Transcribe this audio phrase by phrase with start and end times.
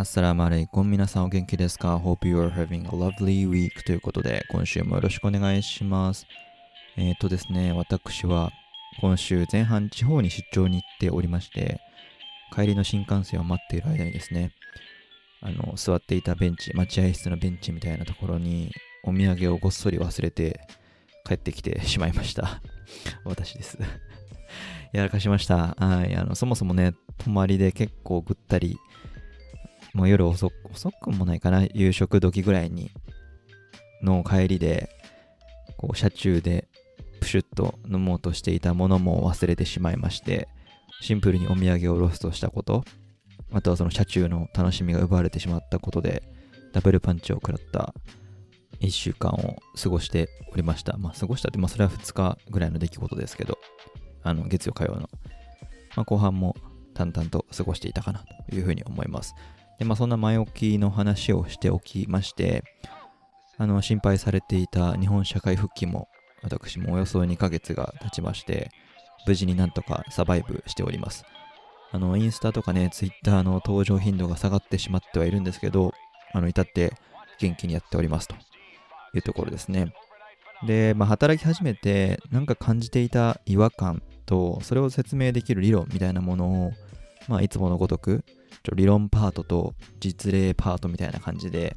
[0.00, 6.26] アッサラムアレイコン皆さんお元気ですか ?Hope you are having a lovely week ということで今週もよろしくお願いします。
[6.96, 8.50] えっ、ー、とですね、私は
[9.02, 11.82] 今週前半地方に出張に行っておりまして
[12.54, 14.52] 帰りの新幹線を待っている間にですね
[15.42, 18.72] あの座っていたベンチ待合室のベンチみたいなところに
[19.04, 20.60] お土産をごっそり忘れて
[21.26, 22.62] 帰ってきて しまいました
[23.26, 23.76] 私です
[24.92, 25.76] やらかしました。
[25.78, 26.16] はい。
[26.16, 28.76] あの、そもそもね、泊まりで結構ぐったり
[29.94, 32.90] もう夜遅遅くもないかな、夕食時ぐらいに、
[34.02, 34.88] の帰りで、
[35.76, 36.68] こう、車中で
[37.20, 40.48] プシュッと飲もうとしていたものも忘れてしまいまして、
[41.00, 42.84] シンプルにお土産をロストしたこと、
[43.52, 46.22] あとはその車中の楽しみが奪われてしまったことで、
[46.72, 47.94] ダブルパンチを食らった
[48.80, 50.96] 1週間を過ごしておりました。
[50.96, 53.58] まあ、過ごしたって、まあ、それは2日ぐらいの出来事ですけど、
[54.22, 55.10] あの、月曜火曜の、
[55.96, 56.56] まあ、後半も
[56.94, 59.34] 淡々と過ごしていたかなというふうに思います。
[59.80, 62.62] で、まあ、そんな前置きの話をしておきまして、
[63.56, 66.06] あの、心配されていた日本社会復帰も、
[66.42, 68.70] 私もおよそ2ヶ月が経ちまして、
[69.26, 71.24] 無事になんとかサバイブしております。
[71.92, 75.94] あの、インスタとかね、ツイッターの登場頻度が下がってしまってはいるんですけど、
[76.32, 76.92] あの、至って
[77.38, 78.34] 元気にやっておりますと
[79.14, 79.94] いうところですね。
[80.66, 86.72] で、まあ、働き始めて、なんか感じていた違和感と、それを説明できる理論みたいなものを、
[87.28, 88.24] まあ、いつものごとく、
[88.62, 91.76] ちょ理論パートと実例パートみたいな感じで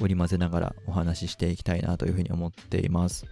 [0.00, 3.26] 織り交ぜながらお話ししていきたいなというふうに思っています。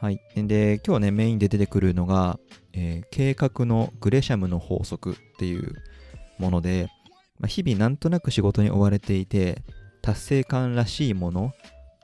[0.00, 0.20] はい。
[0.34, 2.38] で、今日ね、メインで出てくるのが、
[2.74, 5.74] えー、計画のグレシャムの法則っていう
[6.38, 6.88] もので、
[7.38, 9.62] まあ、日々なんとなく仕事に追われていて、
[10.02, 11.52] 達成感らしいもの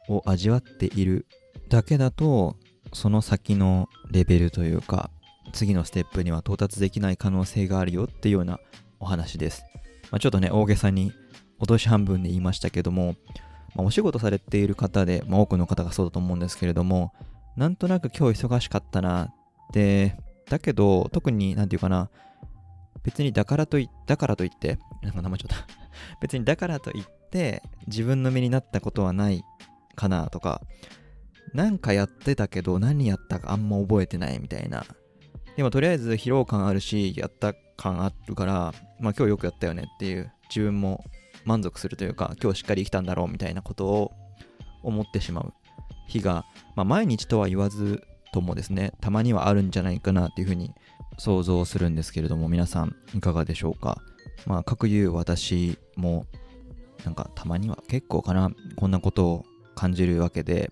[0.09, 1.27] を味わっている
[1.69, 2.57] だけだと、
[2.95, 5.11] その先のレベルというか、
[5.53, 8.59] 次のステップには到達できない可能性があるよっていうような
[9.01, 9.65] お話です。
[10.13, 11.13] まあ、ちょっとね、大げさに
[11.59, 13.17] 落とし半分で言いましたけども、
[13.75, 17.15] まあ、お仕事されている方で、まあ、多くの方がそうだと思うんですけれども、
[17.57, 19.29] なんとなく今日忙しかったなっ
[19.73, 20.17] て、
[20.51, 22.11] だけど、特に、なんていうかな、
[23.03, 25.67] 別にだからとい、だからといって、なんか名前ちゃった。
[26.21, 29.43] 別にだからといって、自分の身になったことはない
[29.95, 30.61] かなとか、
[31.55, 34.85] なんかやってたけど、何やったかあんま覚えてないみたいな。
[35.57, 38.53] でもとりあえず疲労感あるし、やった感あるから、
[39.01, 41.05] まあ今日よくやったよねっていう自分も
[41.45, 44.13] 満足するというか、今日しっかり生きたんだろうみたいなことを
[44.83, 45.53] 思ってしまう
[46.07, 46.45] 日が、
[46.77, 50.73] まあ毎日とは言わずともですね、たまにはあるんじゃないかなっていうふうに
[51.19, 54.01] 想像するんですけれども、皆さんいかがでしょうか？
[54.47, 56.27] まあ、各言う私も、
[57.05, 59.45] なんかたまには結構かな、こんなことを
[59.75, 60.71] 感じるわけで、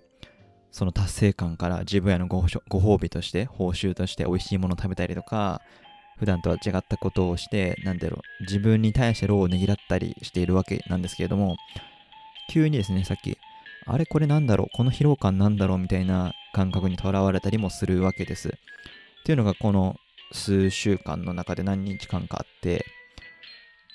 [0.70, 5.60] その達成感から自分へのご褒美として、報酬として美味しいものを食べたりとか、
[6.19, 11.56] 普段とは違ったことをして、なんだろう、自分に対して労をねぎらったりしているわけなんですけれども、
[12.50, 13.38] 急にですね、さっき、
[13.87, 18.49] あれこれなんだろう、この疲労感なんだろうみたいな感覚にとらわれたりもするわけです。
[18.49, 18.53] っ
[19.25, 19.97] ていうのがこの
[20.32, 22.84] 数週間の中で何日間かあって、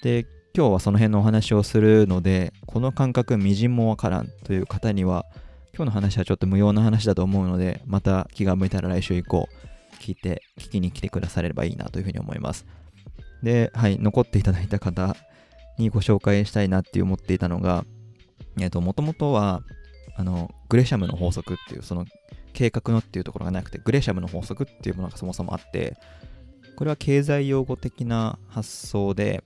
[0.01, 0.25] で、
[0.55, 5.25] 今日はその辺のお話をするので、この感覚みじんもわからんという方には、
[5.75, 9.49] 今日の話はちょっと無用な話だと思うので、また気が向いたら来週以降、
[10.05, 12.67] 聞いて、聞きに来てくださればいいなというふうに思います。
[13.41, 15.15] で、はい、残っていただいた方
[15.79, 17.85] にご紹介したいなって思っていたのが、
[18.59, 19.63] えっ、と、もともとは、
[20.15, 22.05] あの、グレシャムの法則っていう、その
[22.53, 25.97] 計画のっていうところがなくて、グレシャムの法則っていうものがそもそもあって、
[26.75, 29.43] これは経済用語的な発想で、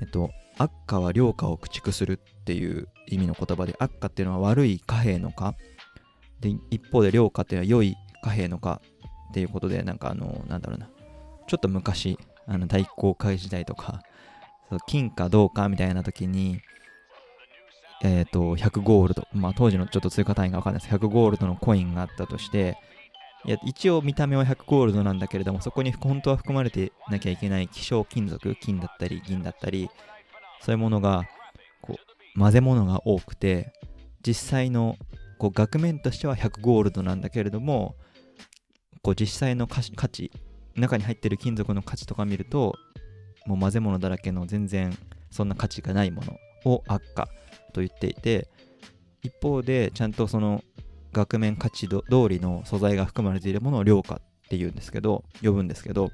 [0.00, 5.54] えっと、悪化は良化を駆逐するっていう意味の言葉で、悪化っていうのは悪い貨幣の化。
[6.40, 8.80] で、一方で良化っていうのは良い貨幣の化
[9.32, 10.90] っていうことで、なんかあの、なんだろうな、
[11.46, 14.02] ちょっと昔、あの大航海時代とか、
[14.86, 16.60] 金かどうかみたいな時に、
[18.02, 20.94] えっ、ー、と、100ゴールド、まあ当時のちょっと通貨単位がわかんないです。
[20.94, 22.76] 100ゴールドのコインがあったとして、
[23.44, 29.88] いや一応見た目は100ゴールドなんだけれども、そこに本当は含まれてなきゃいけない希少金属、金だったり銀だったり、
[30.60, 31.24] そういうものが、
[31.80, 31.96] こ
[32.36, 33.72] う、混ぜ物が多くて、
[34.24, 34.96] 実際の
[35.38, 37.96] こう額面としては100ゴールドなんだけれども、
[39.02, 40.30] こう実際の価値
[40.76, 42.76] 中に入ってる金属の価値とか見ると
[43.46, 44.96] もう混ぜ物だらけの全然
[45.30, 47.28] そんな価値がないものを悪化
[47.72, 48.48] と言っていて
[49.22, 50.62] 一方でちゃんとその
[51.12, 54.18] 額面価値通りの素材が含まれているものを量価っ
[54.48, 56.10] ていうんですけど呼ぶんですけど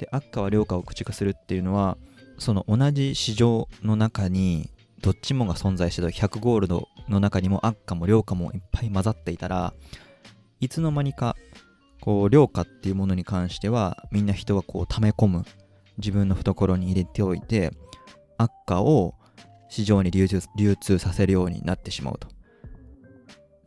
[0.00, 1.96] で悪化は量価を駆逐するっていうのは
[2.38, 4.70] その同じ市場の中に
[5.00, 9.72] どっちもが存在してる100ゴールドの中にも悪化も量価もいっぱい混ざっていたら
[10.60, 11.36] いつの間にか
[12.00, 15.44] こう量価っていうものに関してはみんな人はこう溜め込む
[15.98, 17.72] 自分の懐に入れておいて
[18.36, 19.14] 悪化を
[19.68, 22.28] 市場に流通流通させるようになってしまうと。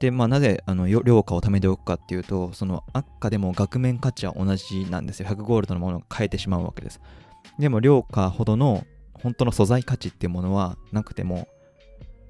[0.01, 5.29] で、まあ、なぜあの量価を貯めておくかっていうと、その悪化でも額面価値は同じなんですよ。
[5.29, 6.99] 100ゴールドのものを変えてしまうわけです。
[7.59, 11.47] でも、量価ほどの本当の素材価値っていうものはなくても、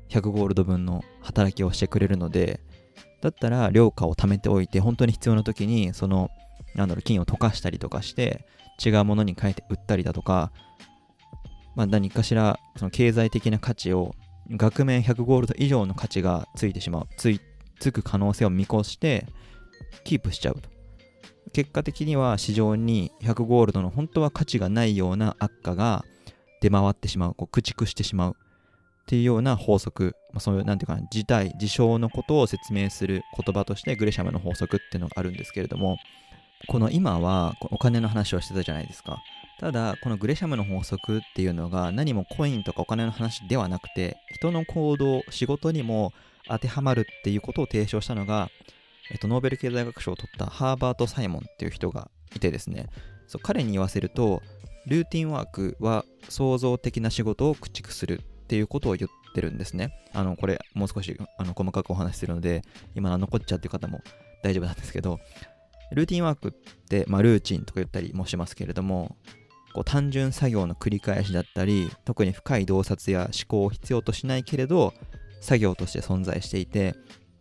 [0.09, 2.59] 100ゴールド分の働きをしてくれるので、
[3.21, 6.29] だったら量価を貯めておいて、本当に必要な時に、その、
[6.75, 8.45] なんだろう、金を溶かしたりとかして、
[8.83, 10.51] 違うものに変えて売ったりだとか、
[11.75, 14.15] まあ、何かしらその経済的な価値を
[14.49, 17.39] 額面100ゴールド以上の価値がついてしまうつい
[17.79, 19.25] つく可能性を見越して
[20.03, 20.69] キープしちゃうと。
[21.53, 26.05] 結果的には市場に100ゴールドの本当は価値がないような悪化が
[26.61, 28.35] 出回ってしまうこう駆逐してしまう。
[29.01, 35.97] っていうような法則、まあ、そういうなんていうかな事態事象のことを説明する言葉としてグレシャムの法則っていうのがあるんですけれども
[36.67, 39.17] この今はお金の話をしてたじゃないですか。
[39.59, 46.13] ただこのグレシャムの法則っていうのが何もコインとかお金の話ではなくて人の行動仕事にも
[46.47, 48.49] 当てはまるっていうことを提唱したのが、
[49.11, 52.89] えっと、ノーベル経済学賞を取ったハーバート・サイモンっていう人がいてですね。
[53.27, 54.41] そう彼に言わせると
[54.87, 58.21] ルーティンワークは創造的な仕事を駆逐する。
[58.51, 59.93] っていうことを言ってるんですね。
[60.11, 62.63] あのこれもう少しあの細かくお話しするので
[62.95, 64.01] 今残っちゃっていう方も
[64.43, 65.19] 大丈夫なんですけど
[65.93, 66.51] ルーティンワークっ
[66.89, 69.15] て、まあ、ルーチンとか言ったりもしますけれども
[69.73, 74.93] こう単純作業の繰り返しだったり特に深い洞察や思考を必要としないけれど
[75.39, 76.93] 作業として存在していて、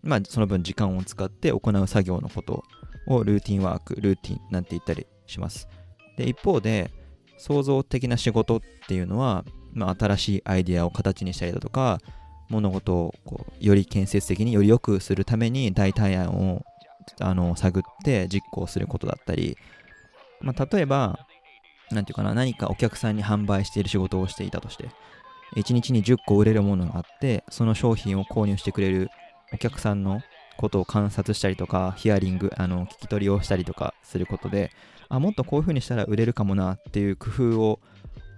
[0.05, 2.63] まあ、その分時間を使って行う作業のこと
[3.09, 5.67] をルーティンワークルーティンなんて言ったりします。
[6.17, 6.93] で一方で
[7.37, 12.01] 創造的な仕事っていうのは、まあ、新しいアイデアを形にしたりだとか
[12.49, 16.63] 物事をこうより建設的により良くするために代替案を
[17.21, 19.57] あの探って実行することだったり、
[20.41, 21.27] まあ、例えば
[21.91, 24.91] 何て言うかな、何かお客さんに販売している仕事をしていたとして、
[25.57, 29.11] 1日に10個売れるものがあって、その商品を購入してくれる
[29.53, 30.23] お客さんの
[30.57, 34.71] ことを観察したりとか、ヒアリング、あの聞き取りをしたりとかすることで、
[35.09, 37.81] あ、もっとこういう風にしたら売れるかもなっていう工夫を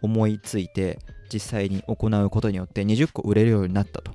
[0.00, 0.98] 思いついて、
[1.32, 4.12] 実際に行うことによって20個売れるようになったと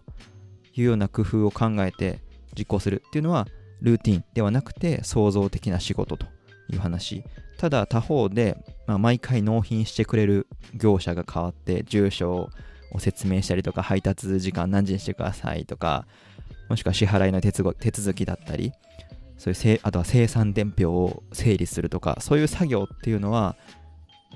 [0.75, 2.19] いうような工夫を考えて
[2.57, 3.47] 実行するっていうのは、
[3.81, 6.25] ルーティンではなくて創造的な仕事と
[6.69, 7.23] いう話。
[7.57, 12.49] ただ他方で、まあ、毎回納品してくれる業者が変わって住所
[12.91, 16.05] を説明したりとか配達時間何時にしてくださいとか
[16.69, 18.73] もしくは支払いの手続きだったり
[19.37, 23.55] そういうあとは生産伝票を整理するとかそういう作業っていうのは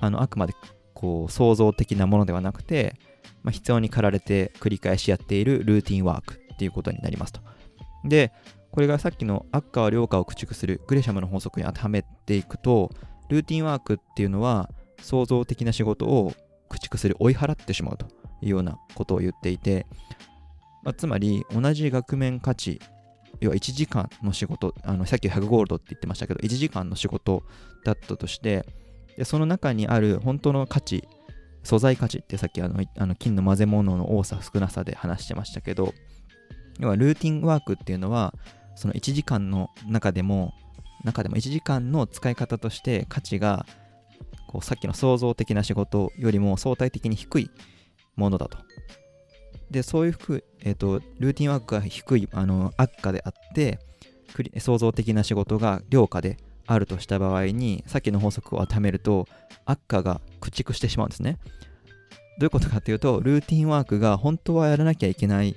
[0.00, 0.54] あのあくまで
[1.02, 2.94] こう創造的なものではなくて、
[3.42, 7.40] まあ、必要に駆られて繰り返しやっているルーティンワークっていうことになりますと。
[8.04, 8.32] で、
[8.70, 12.90] これがさっきの悪化は良化を駆逐するグレシャムの法則に当てはめていくと、
[13.28, 14.70] ルーティンワークっていうのは
[15.00, 16.32] 創造的な仕事を
[16.68, 18.06] 駆逐する追い払ってしまうと
[18.40, 19.86] いうようなことを言っていて、
[20.84, 22.80] まあ、つまり同じ額面価値
[23.40, 27.42] 要は1時間の仕事あのさっき100ゴールドって言ってましたけど1時間の仕事
[27.84, 28.64] だったとして
[29.16, 31.06] でその中にある本当の価値
[31.62, 35.94] 素材価値ってさっきあのあの金の混ぜ物の多さ少なさで話してましたけど
[36.80, 38.34] 要はルーティンワークっていうのは
[38.74, 40.54] その1時間の中でも
[41.04, 43.66] 中でも1時間の使い方として価値が
[44.48, 47.50] こうさっきの創造的な仕事よりも相対的に低い
[48.16, 48.58] ものだと。
[49.70, 53.78] で、そういうふう、えーと、ルーティンワークが低いあの悪化であって、
[54.58, 59.26] 創造的な仕事が良価であるとした場合に、さっきの法則を当てはめると、
[59.64, 61.38] 悪化が駆逐してしまうんですね。
[62.38, 65.56] どういうことかっていうと、ルーティンワークが本当はやらなきゃいけない、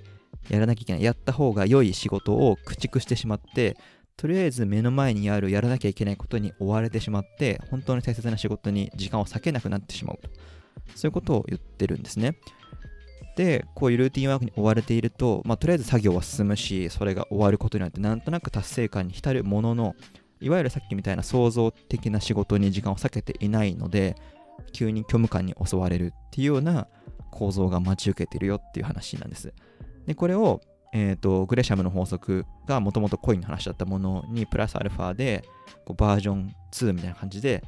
[0.49, 3.77] やらなきゃいけない、やった方が良い仕事を駆逐してしまって、
[4.17, 10.29] とりあえず目の前にあるやらなきゃいけないことに追われてしまって本当に大切な仕事に時間を割けなくなってしまうと
[10.95, 12.37] そういうことを言ってるんですね
[13.35, 19.95] でこういうルーティンワークに追われていると、まあ、とりあえず作業は進むしそれが終わることによってなんとなく達成感に浸るものの
[20.45, 24.15] いわゆるさっきみたいな創造的な仕事に時間を割けていないので
[24.73, 26.87] 急に虚無感に襲われるっていうような
[27.31, 29.53] 構造が待ち受けてるよっていう話なんです。
[30.05, 30.61] でこれを
[30.97, 35.43] えーと、グレシャムの法則がもともとコインの話だったものにプラスアルファで
[35.83, 37.63] こうバージョン2みたいな感じで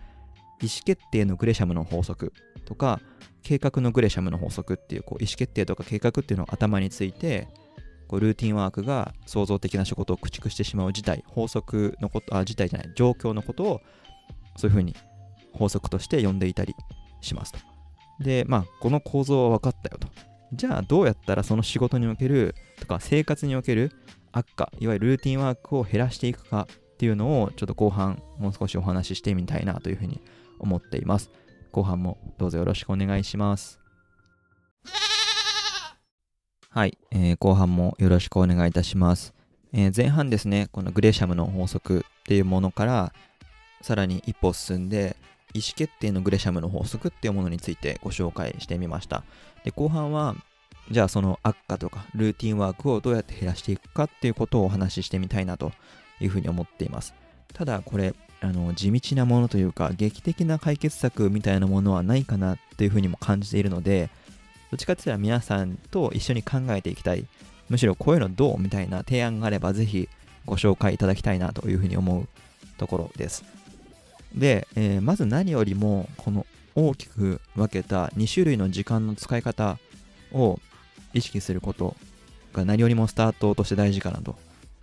[0.61, 2.31] 意思決定のグレシャムの法則
[2.63, 3.01] とか
[3.43, 7.49] 計画のグレシャムの法則っていうこう意思決定とか計画っていうのを頭について
[8.07, 13.81] こうルーティンワークが創造的な仕事を駆逐してしまう事態法則のことあ事態じゃない状況のことを
[14.55, 14.95] そういうふうに
[15.53, 16.75] 法則として呼んでいたり
[17.21, 17.59] しますと
[18.19, 20.07] でまあこの構造は分かったよと
[20.53, 23.91] じゃあどうやったらその仕事におけるとか生活における
[24.31, 30.21] 悪化、いわゆるルーティンワークを減らしていくかっていうのをちょっと後半もう少しお話ししてみたいなというふうに
[30.59, 31.31] 思っています。
[31.71, 33.86] 後半もどうぞよろしくお願いします。
[36.77, 39.33] はい、えー、後半もよろしくお願いいたします。
[39.73, 43.13] えー、前半ですね、このグレーシャムの法則っていうものから、
[43.81, 45.15] さらに一歩進んで、
[45.55, 49.23] 意思決定のグレシャムの法則っていうものについてご紹介してみました。
[49.63, 50.35] で、後半は、
[50.91, 55.71] じゃあその悪化とかルーティンワークをどうやって減らしていくかっていうことをお話ししてみたいなと
[56.21, 57.15] いうふうに思っています。
[57.55, 64.11] ただこれ、あの地道なものというか劇的な解決策みたいなものはないかなっていうふうにも感じているので
[64.71, 67.25] どっちかって言ったら皆さんと一緒に考えていきたい。
[67.69, 70.07] むしろこういうのどうみたいな提案があればぜひ
[70.45, 72.27] ご紹介いただきたいなというふうに思う
[72.77, 73.43] ところです。
[74.33, 76.45] で、えー、まず何よりもこの
[76.75, 79.79] 大きく分けた2種類の時間の使い方
[80.31, 80.59] を
[81.13, 81.95] 意識すること
[82.53, 84.35] が何よりもスタートとして大事かなと。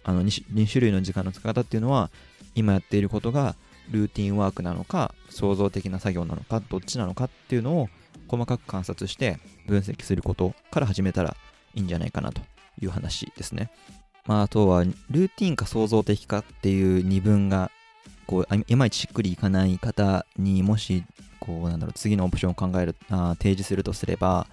[0.06, 2.10] あの 2, 2種類の時間の使い方っていうのは
[2.54, 3.54] 今やっていることが
[3.90, 7.88] ルーティンワークなのか創造的な作業なのかどっちなのかっていうのを
[8.34, 11.36] 細かく観察して分析することから始めたら
[11.74, 12.42] いいんじゃないかなと
[12.80, 13.70] いう話ですね。
[14.26, 17.70] まあ、あとはルーティンか創造的かっていう二分が
[18.26, 21.04] こういまいちしっくりいかない方にもし
[21.40, 24.46] こうなんだろう次のオプションを考えるあ提示するとすれば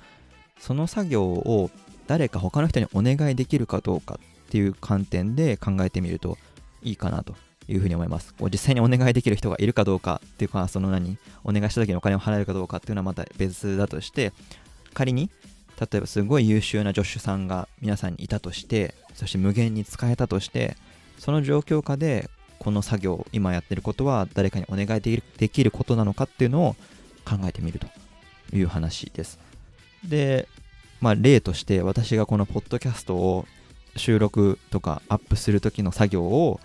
[0.60, 1.72] その作業を
[2.06, 6.38] 誰か他の人にお願いできるかどうかっていう観点で考えてみると
[6.84, 7.36] いいかなと
[7.72, 8.34] いうふうに思います。
[8.34, 14.34] こう実際にお願いできる人がいるかどうかっていうか、その何、お願いした時にお金を払えるかどうかっていうのはまた別だとして、
[14.94, 15.30] 仮に、
[15.80, 20.76] 例えばすごい優秀な助手さんが皆さんにいたとして、そして無限に使えたとして、
[21.18, 26.76] その状況下で、この作業、今やってることは誰かにお願いできることなのかっていうのを
[27.26, 27.88] 考えてみると
[28.56, 29.40] いう話です。
[30.04, 30.48] で、
[31.00, 33.48] まあ例として私がこのポッドキャストを
[33.96, 36.60] 収録とかアップする時の作業を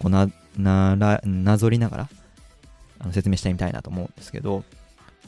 [0.00, 2.08] こうなならなぞりながら
[2.98, 4.64] あの説明してみたいなと思うんですけど、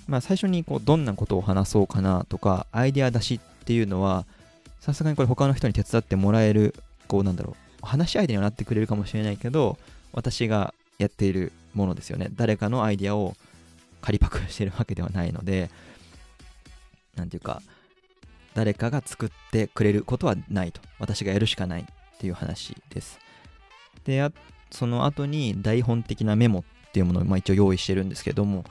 [0.08, 4.26] まあ、最初にこうどんなことを話そうかなとかアイデア出しっていうのは
[4.80, 6.74] さすがにこれ他の人に手伝ってもらえる
[7.06, 9.78] こうなんだろう話し相手にはなってくれるかもしれないけど
[10.12, 12.28] 私がやっているものですよね。
[12.34, 13.36] 誰かのアイデアを
[14.02, 15.70] 借りパクしてるわけではないので
[17.16, 17.62] なんていうか
[18.54, 20.80] 誰かが作ってくれることはないと。
[20.98, 21.84] 私がやるしかないっ
[22.18, 23.18] ていう話です。
[24.04, 24.32] であ
[24.70, 28.64] その後に台本的なメモっていうものをまあ一応用意してるんですけども、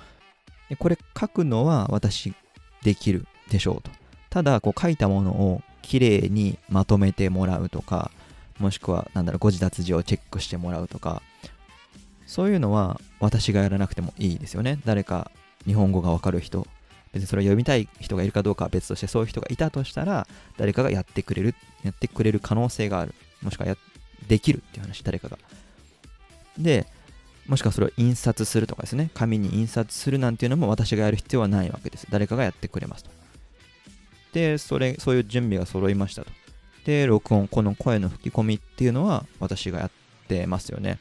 [0.77, 2.33] これ書くのは私
[2.83, 3.91] できるでしょうと。
[4.29, 8.11] ただ、こう書いたものをきれいにまとめてもらうとか、
[8.59, 11.21] もしくは、なんだろう、誤字脱字をチェックしてもらうとか、
[12.27, 14.79] そういうのは私がやらなくてもいいですよね。
[14.85, 15.31] 誰か
[15.65, 16.67] 日本語がわかる人、
[17.11, 20.27] 別にそれを読みたい人がいるかどうかは別として、そういう人がいたとしたら、
[20.57, 23.15] 誰かがやってくれる、やってくれる可能性がある。
[23.41, 23.77] もしくはや
[24.27, 25.39] できるっていう話、誰かが。
[26.59, 26.85] で、
[27.47, 32.05] もしくはそれを印刷するとかですね、紙に印刷するなんていうのも私がやる必要はないわけです。
[32.09, 33.09] 誰かがやってくれますと。
[34.33, 36.31] で、それ、そういう準備が揃いましたと。
[36.85, 39.91] で、録音、この声の吹き込みっていうのは私がやっ
[40.27, 40.99] てますよね。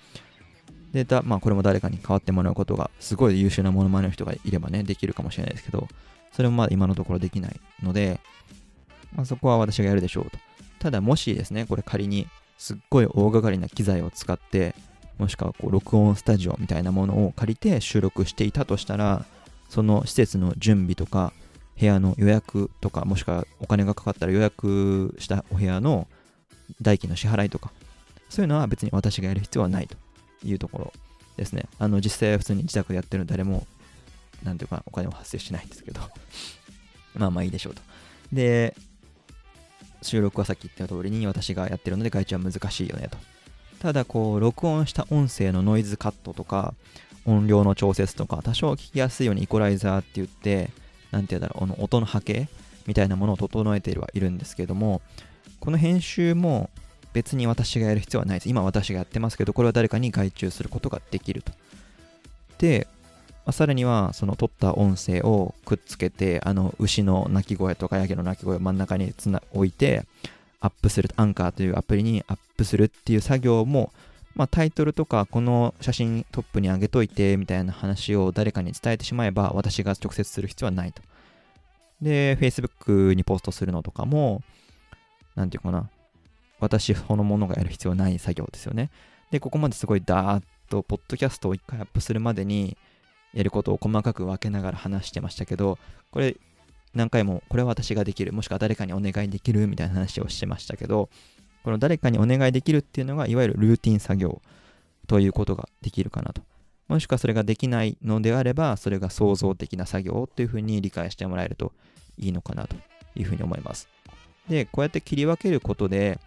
[0.93, 5.87] で、だまあ、これも誰かに代わってもらうことが、すごい優秀なモノマネの人がいればね、できるかもしれないですけど、
[6.33, 8.21] それもまだ今のところできないので、
[9.15, 10.39] まあ、そこは私がやるでしょうと。
[10.79, 14.75] ただ、もしですね、これ仮に、すっごい大掛かりな機材を使って、
[15.19, 19.25] もしくはこう録音スタジオみたいなものを借りて収録していたとしたら、
[19.69, 21.33] その施設の準備とか、
[21.79, 26.09] 部屋の予約とか、もしくはお金がかかったら予約したお部屋の
[26.81, 27.73] 代金の支払いとか、
[28.29, 29.97] そういうのは別に私がやる必要はないと
[30.45, 30.93] いうところ
[31.37, 31.67] ですね。
[31.79, 33.67] あの、実際は普通に自宅でやってるので誰も、
[34.43, 36.01] なんていうかお金は発生しないんですけど
[37.17, 37.83] まあまあいいでしょうと。
[38.33, 38.77] で、
[40.03, 43.19] 収録はさっき言った通りに私がやってるので外注は難しいよねと。
[43.79, 46.75] ただこう録音した音声のノイズカットとか
[47.25, 50.71] 音量の調節とか多少聞きやすいようにイコライザーって言って
[51.11, 52.49] 何て言うんだろうの音の波形
[52.87, 55.03] みたいなものを整えてはいるんですけども
[55.61, 56.71] この編集も
[57.13, 58.49] 別に私がやる必要はないです。
[58.49, 61.53] 今私がやってますけどこれは誰かに外注することができると。
[62.59, 62.87] で、
[63.45, 70.07] まあ、さらにはその撮った音声をくっつけてあの牛の鳴き声とかヤギの鳴き声を真ん中につな置いて
[70.61, 73.93] アップする、アンカーというアプリにアップするっていう作業も、
[74.35, 81.03] まあ、タイトルとかこの写真トップに上げといてみたいな話を誰かに伝えてしまえば私が直接する必要はないと。
[82.01, 84.43] で、Facebook にポストするのとかも、
[85.35, 85.91] なんていうかな、
[86.61, 88.91] 私そのものがやる必要ない作業ですよね。
[89.31, 92.77] で、ここまですごいダーッと、ポッドキャストを一回アップするまでに、
[93.35, 95.79] やることを細かく分けながら話してましたけど、
[96.11, 96.37] これ
[96.99, 101.09] 何回もこれは私ができる、もしくは誰かにお願いできるみたいな話をしてましたけど、
[101.63, 104.43] この誰かにお願いできるっていうのが、いわゆるルーティン作業
[105.07, 106.43] ということができるかなと。
[106.89, 111.73] もしくはそれができないのであれば、それが創造的な作業というふうに理解してもらえると
[112.17, 112.75] いいのかなと
[113.15, 113.89] いうふうに思います。
[114.49, 116.19] で、こうやって切り分けることで、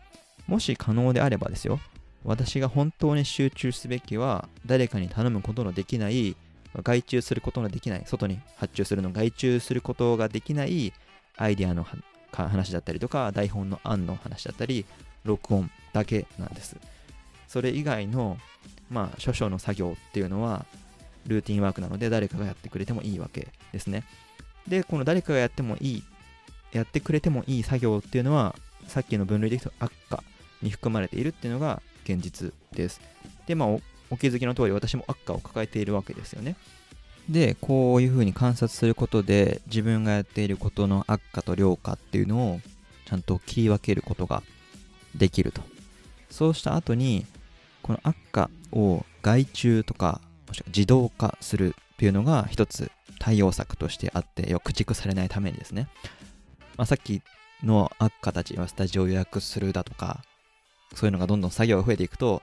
[0.48, 1.80] もし可能であればですよ、
[2.24, 6.38] 私が本当に集中すべきは、誰かに頼むことのできない、
[6.75, 10.94] 外注することのできない、外に発注するの、外注することができない
[11.38, 11.86] アイディアの
[12.32, 14.86] 話だったりとか、台本の案の話だったり、
[15.25, 16.78] 録音だけなんです。
[17.48, 18.38] それ以外の、
[18.90, 20.66] まあ、諸々の作業っていうのは、
[21.28, 24.04] ルーティンワークなので、誰かがやってくれてもいいわけですね。
[24.68, 26.04] で、この誰かがやってもいい、
[26.72, 28.56] やってくれてもいい作業っていうのは、
[28.88, 30.24] さっきの分類でいくと悪化
[30.62, 33.01] に含まれているっていうのが現実です。
[33.46, 33.78] で、まあ、
[34.12, 36.56] お気づきの通り、私も悪化を抱えているわけですよね。
[37.30, 42.62] で、こういうふうに観察することで、自分がやっていることの悪化と良化っていうのを
[43.06, 44.44] ちゃんと切り分けることが
[45.15, 45.62] できると。
[46.30, 47.25] そうした後に、
[47.82, 55.88] この悪化を外注とか、もしくは自動化するっていうのが一つ対応策としてあって要は、駆逐されないためにですね。
[56.75, 57.22] まあ、さっき
[57.63, 60.24] の悪化たちはスタジオを予約するだとか、
[60.96, 62.41] そういうのがどんどん作業が増えていくと、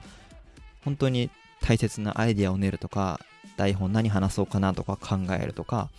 [0.84, 3.20] 本当に大切なアイデアを練るとか、
[3.56, 5.90] 台本何話そうかなとか考えるとか、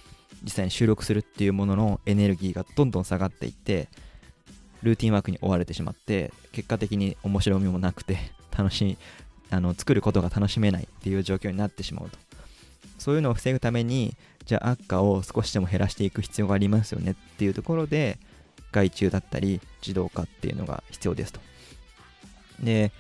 [0.43, 3.89] 実際に収録するっていうもののエネルギーがどんどん下がっていって、
[4.81, 8.17] ルーティンワークに追われてしまって、結果的に面白みもなくて、
[8.57, 8.97] 楽しい、
[9.49, 12.17] あの、作ることが楽しめないっていう状況になってしまうと。
[12.97, 18.17] そういうのを防ぐために、じゃあ悪化を少しでも減らしていく必要がありますよねっていうところで、
[18.71, 21.39] 外注だったり自動化っていうのが必要ですと。
[22.61, 22.91] で、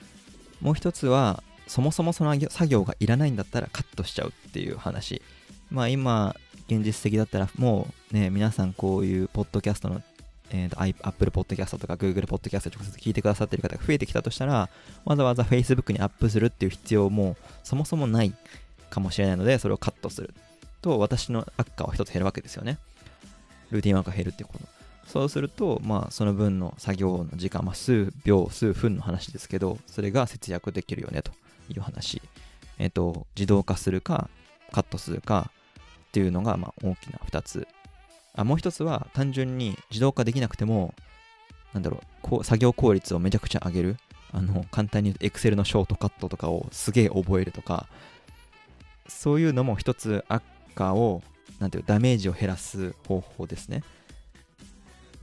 [0.61, 5.21] もう一つは、そもそもその作業がいらないんだったらカットしちゃうっていう話。
[5.69, 6.35] まあ今、
[6.67, 10.01] 現実的だったらもうね、皆さんこういうポッドキャストの、
[10.49, 14.67] えーと、Apple Podcast とか Google Podcast 直接聞いてくださってる方が増えてきたとしたら、
[15.05, 18.33] わざわざ Facebook にアップするっていう必要もそもそもない
[18.89, 20.33] かもしれないので、それをカットする
[20.81, 22.79] と私の悪化は一つ減るわけですよね。
[23.69, 24.59] ルーティンワークが減るってこと。
[25.05, 31.31] そうすると、まあ、その分の作業の時間、まあ、数秒、数分の話ですけど、それが節約できるよねと
[31.73, 32.21] いう話。
[32.77, 34.29] えっ、と、自動化するか、
[34.71, 35.51] カットするか
[36.09, 37.67] っていうのが、まあ、大きな2つ。
[38.35, 40.93] あもう1つは、単純に自動化できなくても、
[41.73, 43.97] なんだろう、こう作業効率をめちゃくちゃ上げる。
[44.31, 47.87] あの、簡単に言うと、Excel のショートカットとかをすげえ覚えるとか、
[49.07, 50.43] そういうのも1つ悪
[50.75, 51.23] 化を、
[51.59, 53.83] なんていうダメージを減らす方法ですね。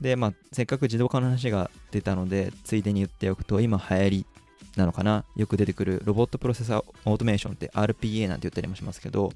[0.01, 4.25] で、まあ、せっかく自動化の話が出たので、ついでに言っておくと、今流行り
[4.77, 5.25] なのかな？
[5.35, 9.33] よく出てくるロボットプロセッサーオートメーションって RPA なんて言ったりもしますけど、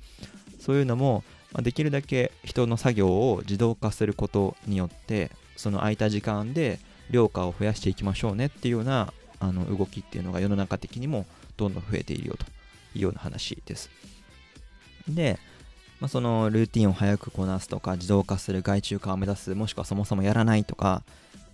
[0.60, 1.23] そういうのも、
[1.62, 11.25] できるだけ人の作業を自動化することによって、その空いた時間で量価を増やしていきましょうねっていうようなあの動きっていうのが世の中的にも
[11.58, 12.45] どんどん増えているよと
[12.95, 13.89] いうような話です。
[15.10, 15.39] で、
[15.99, 21.04] まあ、そのルーティンを早くこなすとか自動化する外注化を目指すもしくはそもそもやらないとか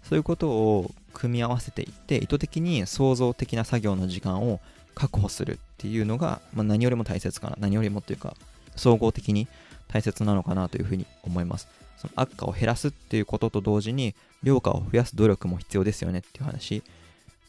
[0.08, 4.62] そういうことを組み合わせていって意図的に創造的な作業の時間を
[4.96, 8.36] 確保するっていうのが、まあ、何よりも大切かな何よりもというか
[8.76, 9.48] 総合的に
[9.88, 11.68] 大切なのかなというふうに思います
[11.98, 16.84] その悪化を減らすっていうことと同時に量価を増やす努力も必要ですよねっていう話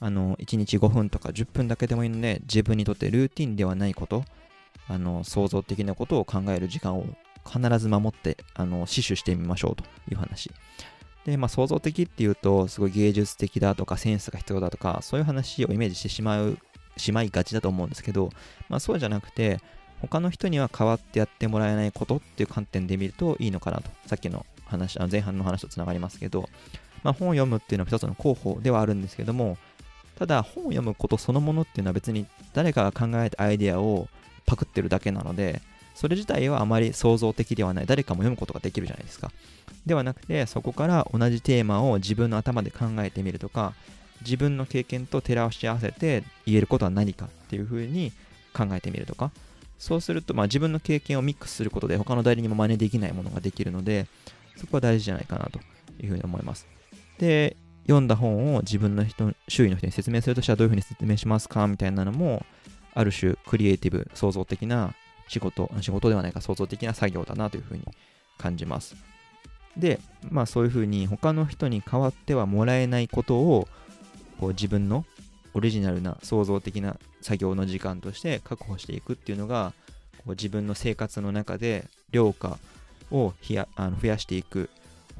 [0.00, 4.24] あの1日5分とか10分だけでもいいので自分にとってルーティンではないこと
[4.88, 7.06] あの創造的なことを考える時間を
[7.46, 10.50] 必ず守ってあの死守してみましょうという話。
[11.28, 16.58] で、まあ、創造的っていうと、すごい芸術的だとか、センスが必要だとか、そういう話をイメージしてしまう、
[16.96, 18.30] しまいがちだと思うんですけど、
[18.68, 19.60] まあ、そうじゃなくて、
[20.00, 23.90] 他の人には代わってやってもらえないことっていう観点で見るといいのかなと。
[24.06, 26.48] さっきの話、あの前半の話とつながりますけど、
[27.02, 29.58] まあ、本を読むっていうのは一つの候補ではあるんですけども、
[30.18, 34.08] ただ本を読むことそのものっていうのは別に誰かが考えたアイデアを
[34.46, 35.60] パクってるだけなので、
[35.98, 37.86] それ自体はあまり創造的ではない。
[37.86, 39.32] 誰かも読むことができるじゃないですか。
[39.84, 43.74] ではなくて、そこから同じテーマを自分の頭で考えてみるとか、
[44.20, 48.12] 自分の経験と照らし合わせて言えることは何かっていうふうに
[48.54, 49.32] 考えてみるとか、
[49.76, 54.06] そうすると、まあ、自分の経験をミックスすることで他の誰にも真似できないものができるので、
[54.56, 55.58] そこは大事じゃないかなと
[56.00, 56.68] いうふうに思います。
[57.18, 57.56] で、
[57.88, 61.66] 読んだ本を自分の人、周囲の人に説明するとしたらどういうふうに説明しますか？
[61.66, 62.46] みたいなのも、
[62.94, 64.94] ある種クリエイティブ、創造的な
[65.28, 67.82] 仕事、仕事ではないか創造的な作業だなというふうに
[68.36, 68.96] 感じます。
[69.76, 73.68] で、まあそういうふうに他の人に代わってはもらえないことを
[74.40, 75.04] こう自分の
[75.54, 79.72] オリジナルな創造的な作業の時間として確保していくっていうのが
[80.18, 82.58] こう自分の生活の中で量価
[83.10, 83.32] を
[83.76, 84.70] あの増やしていく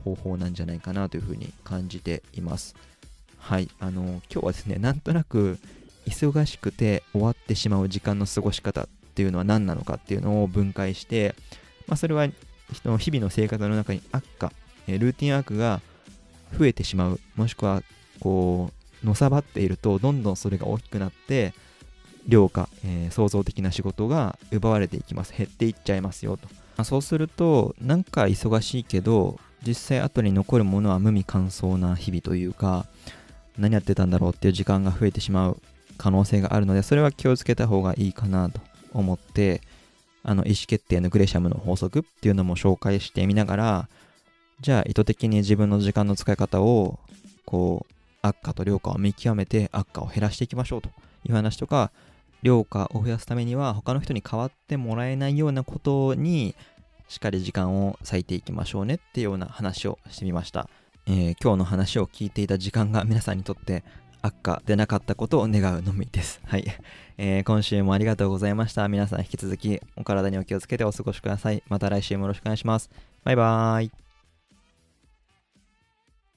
[0.04, 2.74] 方法なんじゃないかなというふうに感じています。
[3.38, 5.58] はい、あの今日はですね、なんとなく
[6.06, 8.88] 忙しくて終わってしまう時間の過ごし方
[9.18, 11.34] っていうのは何なのかっていうのを分解して、
[11.88, 12.28] まあ、それは
[12.72, 14.52] 人の日々の生活の中に悪化、
[14.86, 15.80] えルーティンワークが
[16.56, 17.20] 増えてしまう。
[17.34, 17.82] もしくは
[18.20, 18.70] こ
[19.02, 21.52] うのさばっているとどんどんそれが大きくなって
[22.28, 25.34] 量化、えー、創造的な仕事が奪われていきます。
[25.36, 32.86] 減っていっちゃいますよと、まあ、そうするとなんか忙しいけど実際後に残るものは無味乾燥な日々というか
[33.58, 35.60] 何やってたんだろうっていう時間が増えてしまう
[35.96, 38.60] 可能性があるのでそれは気をつけた方がいいかなと。
[39.00, 39.60] 思って
[40.22, 43.88] あの意思決定のグレシャムの法則っていうのも紹介してみながら
[44.60, 46.98] じゃあ意図的に自分の時間の使い方を
[47.44, 50.88] こう悪化と良化を見極めて悪化を減らしていきましょうと
[51.24, 51.90] いう話とか
[52.42, 56.54] 良化を増やすためには他の人に代わってもらえないようなことに
[57.08, 60.68] しっかり時間を割いていきましょうねっていうような話をしてみました、
[61.06, 63.82] えー、今日の話を聞いていた時間が皆さんにとって
[64.20, 66.40] 悪化でなかったことを願うのみです。
[66.44, 66.64] はい、
[67.18, 68.88] えー、今週もありがとうございました。
[68.88, 71.62] 皆さん引き続きお体にお気をつけてお過ごしください。
[71.68, 72.88] また来週もよろしくお願いします。
[73.24, 74.07] バイバーイ。